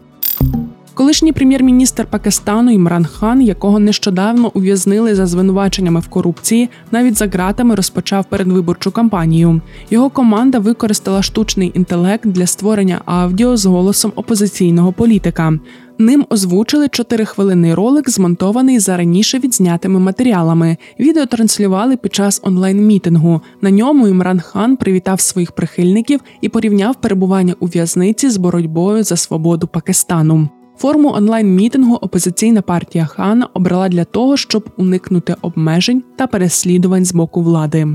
Колишній 0.99 1.33
прем'єр-міністр 1.33 2.05
Пакистану 2.05 2.71
Імран 2.71 3.05
Хан, 3.05 3.41
якого 3.41 3.79
нещодавно 3.79 4.51
ув'язнили 4.53 5.15
за 5.15 5.25
звинуваченнями 5.25 5.99
в 5.99 6.07
корупції, 6.07 6.69
навіть 6.91 7.17
за 7.17 7.27
ґратами 7.27 7.75
розпочав 7.75 8.25
передвиборчу 8.25 8.91
кампанію. 8.91 9.61
Його 9.89 10.09
команда 10.09 10.59
використала 10.59 11.21
штучний 11.21 11.71
інтелект 11.75 12.27
для 12.27 12.47
створення 12.47 13.01
аудіо 13.05 13.57
з 13.57 13.65
голосом 13.65 14.11
опозиційного 14.15 14.91
політика. 14.91 15.59
Ним 15.97 16.25
озвучили 16.29 16.87
чотирихвилинний 16.87 17.73
ролик, 17.73 18.09
змонтований 18.09 18.79
за 18.79 18.97
раніше 18.97 19.39
відзнятими 19.39 19.99
матеріалами. 19.99 20.77
Відео 20.99 21.25
транслювали 21.25 21.97
під 21.97 22.15
час 22.15 22.41
онлайн-мітингу. 22.43 23.41
На 23.61 23.71
ньому 23.71 24.07
Імран 24.07 24.39
Хан 24.39 24.77
привітав 24.77 25.21
своїх 25.21 25.51
прихильників 25.51 26.19
і 26.41 26.49
порівняв 26.49 26.95
перебування 26.95 27.55
у 27.59 27.65
в'язниці 27.65 28.29
з 28.29 28.37
боротьбою 28.37 29.03
за 29.03 29.15
свободу 29.15 29.67
Пакистану. 29.67 30.49
Форму 30.79 31.11
онлайн-мітингу 31.11 31.95
опозиційна 31.95 32.61
партія 32.61 33.05
Хана 33.05 33.47
обрала 33.53 33.89
для 33.89 34.05
того, 34.05 34.37
щоб 34.37 34.69
уникнути 34.77 35.35
обмежень 35.41 36.03
та 36.15 36.27
переслідувань 36.27 37.05
з 37.05 37.13
боку 37.13 37.41
влади. 37.41 37.87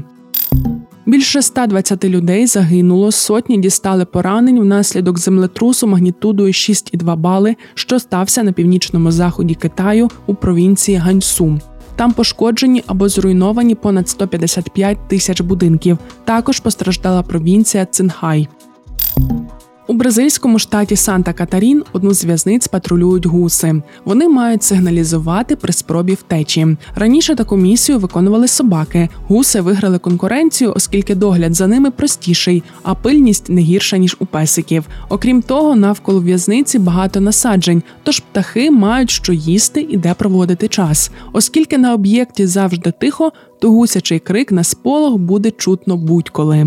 Більше 1.07 1.43
120 1.43 2.05
людей 2.05 2.47
загинуло, 2.47 3.13
сотні 3.13 3.59
дістали 3.59 4.05
поранень 4.05 4.61
внаслідок 4.61 5.19
землетрусу 5.19 5.87
магнітудою 5.87 6.53
6,2 6.53 7.17
бали, 7.17 7.57
що 7.75 7.99
стався 7.99 8.43
на 8.43 8.53
північному 8.53 9.11
заході 9.11 9.55
Китаю 9.55 10.11
у 10.27 10.35
провінції 10.35 10.99
Ганьсу. 10.99 11.59
Там 11.97 12.13
пошкоджені 12.13 12.85
або 12.87 13.09
зруйновані 13.09 13.75
понад 13.75 14.09
155 14.09 15.09
тисяч 15.09 15.41
будинків. 15.41 15.99
Також 16.25 16.61
постраждала 16.61 17.23
провінція 17.23 17.87
Цинхай. 17.87 18.49
У 19.87 19.93
бразильському 19.93 20.59
штаті 20.59 20.97
Санта 20.97 21.33
Катарін 21.33 21.85
одну 21.93 22.15
з 22.15 22.25
в'язниць 22.25 22.69
патрулюють 22.69 23.27
гуси. 23.27 23.83
Вони 24.05 24.29
мають 24.29 24.63
сигналізувати 24.63 25.57
при 25.57 25.73
спробі 25.73 26.15
втечі. 26.15 26.77
Раніше 26.95 27.35
таку 27.35 27.57
місію 27.57 27.99
виконували 27.99 28.49
собаки. 28.49 29.09
Гуси 29.29 29.61
виграли 29.61 29.99
конкуренцію, 29.99 30.73
оскільки 30.77 31.15
догляд 31.15 31.55
за 31.55 31.67
ними 31.67 31.91
простіший, 31.91 32.63
а 32.83 32.95
пильність 32.95 33.49
не 33.49 33.61
гірша 33.61 33.97
ніж 33.97 34.17
у 34.19 34.27
песиків. 34.27 34.85
Окрім 35.09 35.43
того, 35.43 35.77
навколо 35.77 36.21
в'язниці 36.21 36.79
багато 36.79 37.21
насаджень, 37.21 37.83
тож 38.03 38.21
птахи 38.21 38.71
мають 38.71 39.11
що 39.11 39.33
їсти 39.33 39.87
і 39.91 39.97
де 39.97 40.15
проводити 40.15 40.69
час. 40.69 41.11
Оскільки 41.33 41.79
на 41.79 41.95
об'єкті 41.95 42.47
завжди 42.47 42.93
тихо, 43.01 43.33
то 43.61 43.71
гусячий 43.71 44.19
крик 44.19 44.53
на 44.53 44.65
сполох 44.65 45.17
буде 45.17 45.51
чутно 45.51 45.97
будь-коли. 45.97 46.67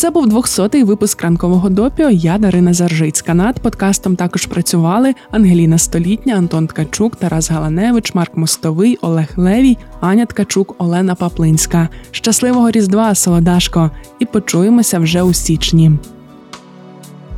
Це 0.00 0.10
був 0.10 0.26
200-й 0.26 0.82
випуск 0.82 1.22
ранкового 1.22 1.68
допіо. 1.68 2.10
Я 2.10 2.38
Дарина 2.38 2.74
Заржицька. 2.74 3.34
Над 3.34 3.60
подкастом 3.60 4.16
також 4.16 4.46
працювали 4.46 5.14
Ангеліна 5.30 5.78
Столітня, 5.78 6.34
Антон 6.34 6.66
Ткачук, 6.66 7.16
Тарас 7.16 7.50
Галаневич, 7.50 8.14
Марк 8.14 8.36
Мостовий, 8.36 8.98
Олег 9.02 9.28
Левій, 9.36 9.78
Аня 10.00 10.26
Ткачук, 10.26 10.74
Олена 10.78 11.14
Паплинська. 11.14 11.88
Щасливого 12.10 12.70
Різдва, 12.70 13.14
Солодашко! 13.14 13.90
І 14.18 14.24
почуємося 14.24 14.98
вже 14.98 15.22
у 15.22 15.32
січні. 15.32 15.92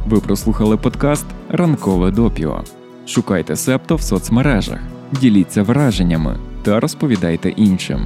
Ви 0.07 0.21
прослухали 0.21 0.77
подкаст 0.77 1.27
Ранкове 1.49 2.11
допіо. 2.11 2.63
Шукайте 3.07 3.57
септо 3.57 3.97
в 3.97 4.03
соцмережах, 4.03 4.79
діліться 5.21 5.63
враженнями 5.63 6.37
та 6.63 6.81
розповідайте 6.81 7.49
іншим. 7.49 8.01